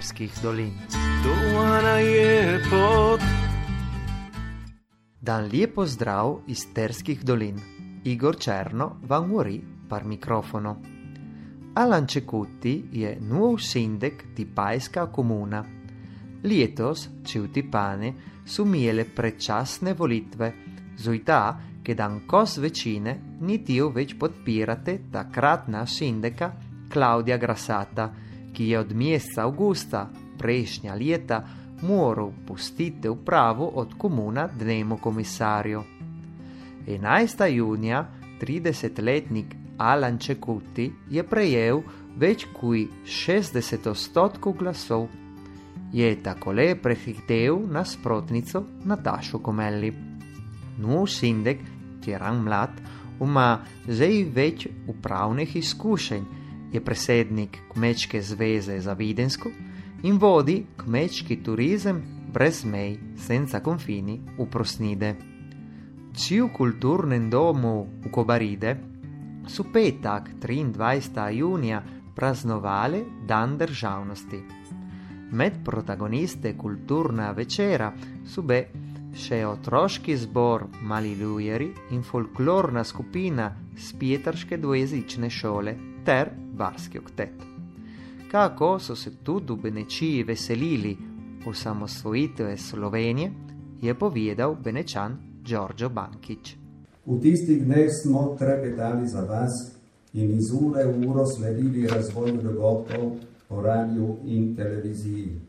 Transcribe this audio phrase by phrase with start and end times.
[0.00, 0.72] Sterskih dolin.
[5.20, 7.58] Dan lepo zdrav iz Sterskih dolin.
[8.04, 10.76] Igor Černo vam govori par mikrofono.
[11.74, 15.60] Alan Čekuti je nov sindek Tipajska komuna.
[16.44, 20.52] Letos, če v Tipane, so imele predčasne volitve,
[20.96, 26.54] zojta, che dan cos vecine nitio več podpirate takratna sindeka
[26.88, 31.44] Claudia Grassata, ki je od mjeseca augusta prejšnja leta
[31.82, 35.84] moral pustiti upravo od komuna dnevno komisarjo.
[36.86, 37.46] 11.
[37.46, 39.46] junija 30-letnik
[39.78, 41.80] Alan Čekuti je prejel
[42.16, 45.08] več kot 60 odstotkov glasov.
[45.92, 49.92] Je takole prehitev nasprotnico Natašo Komelli.
[50.78, 51.60] Nov sindek,
[52.00, 52.70] ki je rang mlad,
[53.20, 56.39] ima zdaj več upravnih izkušenj,
[56.72, 59.50] je predsednik Kmečke zveze za Vidensko
[60.02, 65.16] in vodi kmečki turizem brez mej, senza confini, v Prosnide.
[66.14, 68.76] Ci v kulturnem domu v Kobaride
[69.46, 71.30] so petak 23.
[71.34, 71.82] junija
[72.14, 74.42] praznovali Dan državnosti.
[75.30, 77.92] Med protagoniste kulturna večera
[78.26, 78.64] so be
[79.14, 87.34] še otroški zbor Mali Ljujeri in folklorna skupina z Pietrške dvojezične šole ter Barski oktet.
[88.30, 90.96] Kako so se tudi v Benečiji veselili
[91.46, 93.32] osamosvojitve Slovenije,
[93.80, 95.16] je povedal Benečan
[95.48, 96.56] Đorđo Bankić.
[97.06, 99.72] V tistih dneh smo trepetali za vas
[100.12, 103.16] in iz ure v uro sledili razvoju dogodkov
[103.48, 105.40] po radiju in televiziji.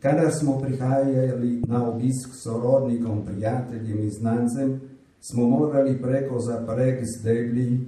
[0.00, 4.80] Kadar smo prihajali na obisk sorodnikom, prijateljem in znancem,
[5.20, 7.78] smo morali preko zapreg z debli,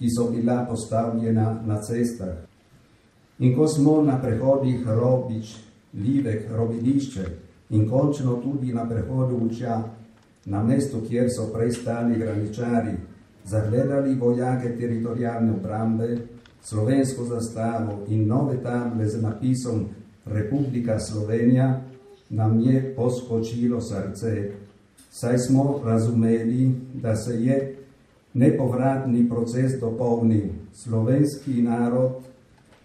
[0.00, 2.36] ki so bila postavljena na cestah.
[3.38, 5.56] In ko smo na prehodih Robič,
[5.94, 7.24] Livek, Robidišče
[7.70, 9.82] in končno tudi na prehodu Učja,
[10.44, 12.96] na mestu, kjer so prej stali graničari,
[13.44, 16.18] zagledali vojake teritorijalne obrambe,
[16.64, 19.84] slovensko zastavo in nove table z napisom
[20.26, 21.80] Republika Slovenija,
[22.30, 24.52] nam je poskočilo srce,
[25.10, 27.79] saj smo razumeli, da se je
[28.34, 30.48] nepovratni proces dopolnil.
[30.72, 32.22] Slovenski narod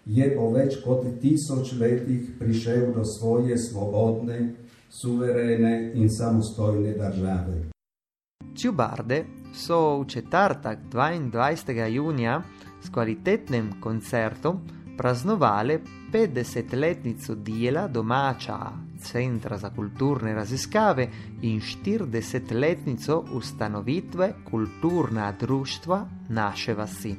[0.06, 4.54] je po več kot tisoč letih prišel do svoje svobodne,
[4.90, 7.62] suverene in samostojne države.
[8.56, 11.86] Čubarde so v četrtek 22.
[11.86, 12.42] junija
[12.82, 14.60] s kvalitetnim koncertom
[14.96, 15.78] praznovali
[16.12, 21.08] 50-letnico dela domača Centra za kulturne raziskave
[21.42, 27.14] in 40-letnico ustanovitve kulturna društva naše vasi.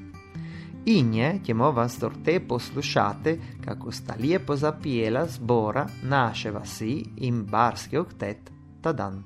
[0.86, 7.98] In je, kjemo vas torte poslušate, kako sta lepo zapijela zbora naše vasi in barski
[7.98, 9.24] oktet ta dan.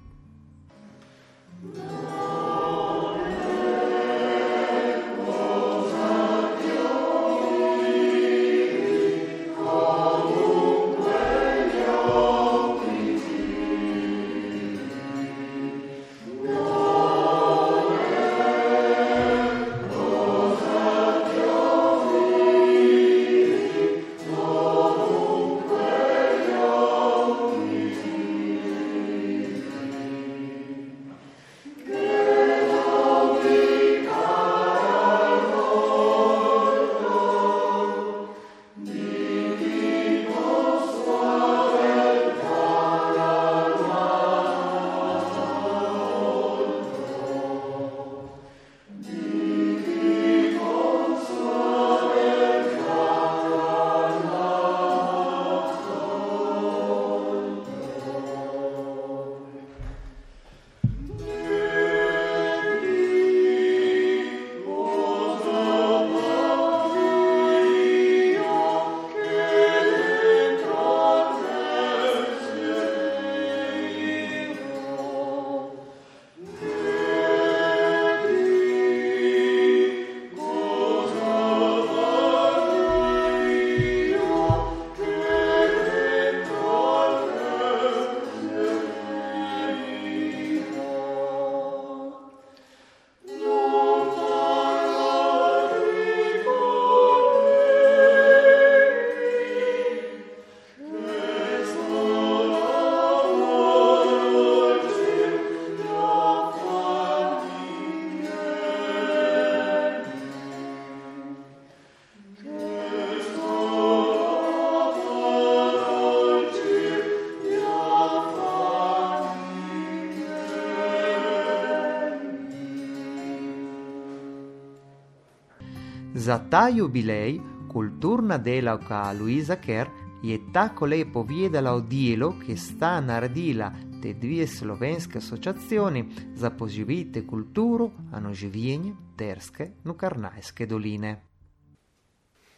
[126.21, 127.39] Za ta jubilej
[127.71, 129.87] kulturna delavka Luisa Kerr
[130.23, 133.71] je tako lepo povedala o delu, ki sta naredila
[134.01, 136.03] te dve slovenske asociacioni
[136.35, 141.15] za poživite kulturo, ano življenje Terske Nukarnajske doline.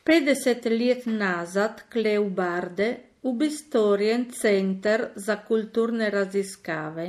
[0.03, 2.89] 50 let nazad Kleu Barde
[3.23, 7.05] v Bistorien Center za kulturne raziskave.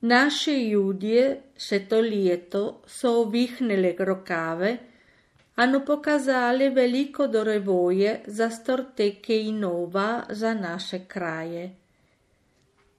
[0.00, 1.22] Naše ljudje
[1.54, 4.72] še to leto so ovihnile rokave,
[5.56, 11.76] hanno pokazali veliko dorevoje za storteke inova za naše kraje.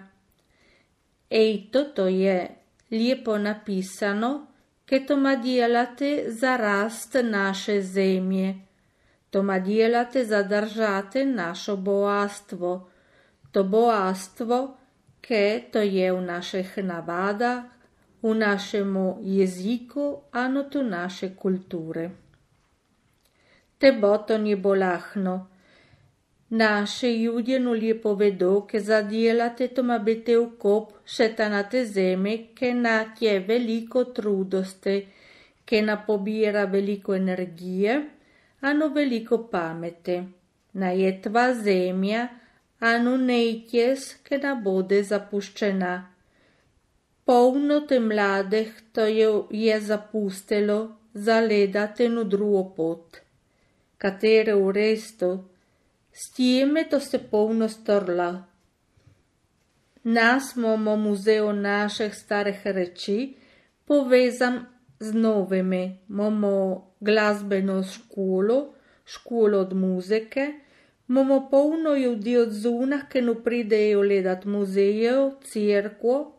[1.30, 2.50] Ejto to je
[2.92, 4.48] lijepo napisano,
[4.86, 8.67] ke to ma djelate za rast naše zemlje.
[9.38, 12.90] To madjela te zadržate naše boastvo.
[13.52, 14.78] To boastvo,
[15.22, 17.70] que to je v naših navadah,
[18.24, 22.10] v našemu jeziku, ano tu naše kulture.
[23.78, 25.48] Te bo to ni bolahno.
[26.50, 31.86] Naše judje nulje povedo, ke zadelate to ma bete v kop, še ta na te
[31.86, 35.02] zeme, ke na tje veliko trudoste,
[35.66, 38.17] ke napobira veliko energije,
[38.62, 40.24] hanno veliko pamete.
[40.74, 42.28] Na je tva zemlja,
[42.80, 45.94] hanno nejtjes, ke na bode zapuščena.
[47.26, 50.78] Polno te mladeh to je, je zapustilo,
[51.14, 53.18] zaledate nu drugo pot.
[53.98, 55.32] Katere v restu,
[56.14, 58.30] s time to se polno strla.
[60.04, 63.36] Nas momo muzeo naših starih reči
[63.86, 64.66] povezam
[65.00, 68.74] z novimi, momo glasbeno školo,
[69.06, 70.54] školo od muzike,
[71.10, 76.34] imamo polno ljudi od zunah, ki nu pridejo gledat muzejev, cirkvo,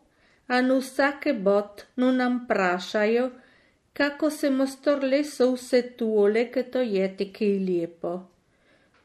[0.47, 3.29] a nu vsake bot nu nam prašajo,
[3.93, 8.19] kako se mostorle so vse tuole, ki to je teki lijepo.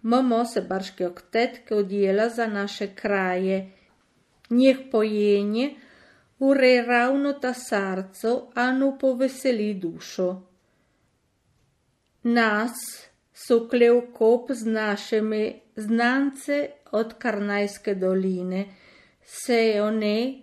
[0.03, 3.71] Mamo se barške oktetke odjela za naše kraje,
[4.51, 5.75] njih pojenje,
[6.38, 10.54] ure ravno ta sarco, a nu poveseli dušo
[12.25, 12.72] nas
[13.34, 18.64] suklil kop z našimi znance od Karnajske doline.
[19.22, 20.34] Se one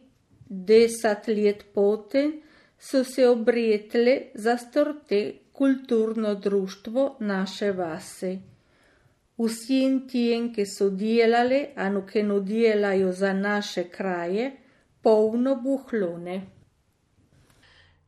[0.49, 2.41] deset let potem
[2.79, 8.37] so se obretli za storte kulturno društvo naše vase.
[9.37, 14.51] Vsi tien, ki so delali, anu ki nu delajo za naše kraje,
[15.01, 16.41] polno buhlone.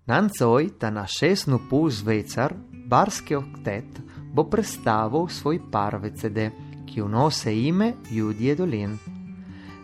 [0.06, 2.54] Nancoj ta na šestnu pol zvecar
[2.86, 4.02] Barski oktet
[4.34, 6.50] bo predstavil svoj prvi CD,
[6.86, 8.98] ki vnose ime Judje Dolin.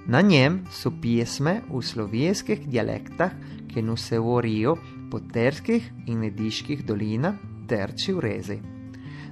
[0.06, 3.32] Na njem so pisme v slovenskih dialektah,
[3.70, 4.76] ki nu se govorijo
[5.12, 7.36] po terskih in nediških dolinah
[7.68, 8.60] ter čivrezi.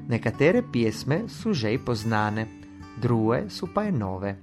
[0.07, 2.47] Nekatere pisme so že poznane,
[3.01, 4.35] druge so pa nove.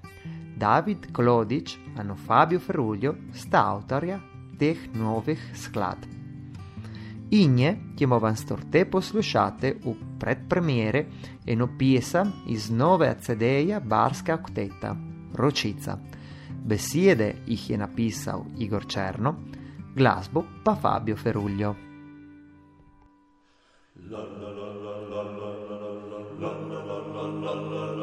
[0.56, 4.20] David Klodič in Fabio Ferruglio sta avtorja
[4.58, 6.14] teh novih skladb.
[7.30, 11.04] Inje, ćemo vam storte poslušate u predpremiere
[11.46, 14.96] eno pjesam iz nove CD-ja Barska okteta,
[15.34, 15.98] Ročica.
[16.64, 19.34] Besijede ih je napisal Igor Černo,
[19.96, 21.74] glasbo pa Fabio Feruglio.
[24.10, 25.22] La, la, la, la, la,
[26.40, 26.50] la,
[27.70, 27.93] la,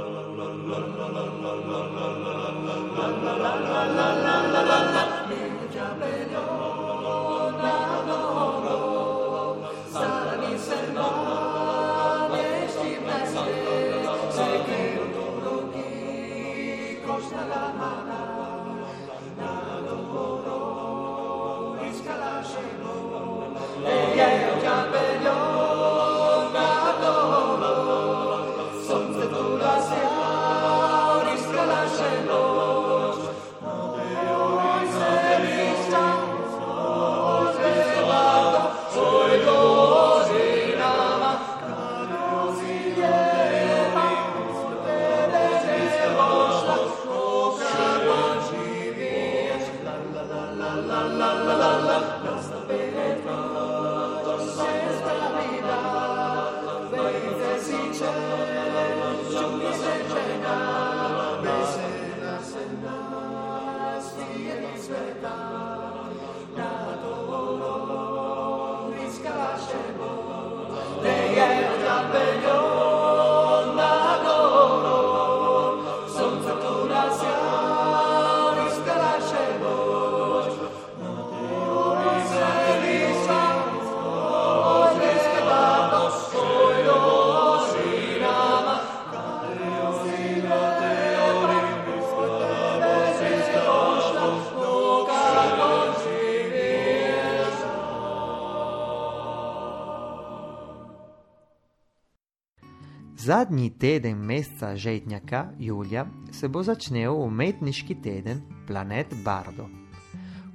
[103.23, 109.67] Zadnji teden meseca žetnjaka, julija, se bo začel umetniški teden Planet Bardo.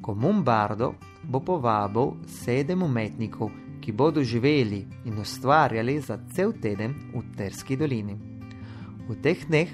[0.02, 7.22] Komun Bardo bo povabil sedem umetnikov, ki bodo živeli in ustvarjali za cel teden v
[7.36, 8.16] Terski dolini.
[9.08, 9.70] V teh dneh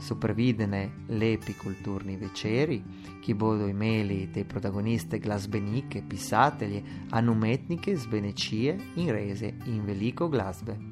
[0.00, 2.80] so previdene lepi kulturni večeri,
[3.20, 10.28] ki bodo imeli te protagoniste, glasbenike, pisatelje, a umetnike z Benečije in Reze in veliko
[10.28, 10.89] glasbe.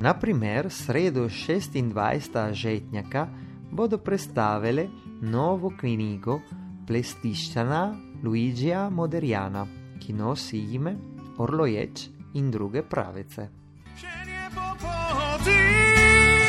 [0.00, 2.52] Naprimer, sredo 26.
[2.52, 3.28] žetnjaka
[3.70, 4.90] bodo predstavili
[5.22, 6.40] novo knjigo
[6.86, 9.66] Plestiščana Luigija Moderjana,
[10.00, 10.96] ki nosi ime
[11.38, 13.48] Orloječ in druge pravice.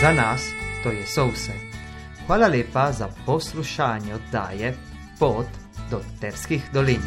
[0.02, 0.52] Za nas
[0.84, 1.54] to je so vse.
[2.28, 4.76] Hvala lepa za poslušanje oddaje
[5.20, 5.48] Pot
[5.92, 7.02] do Terskih dolin.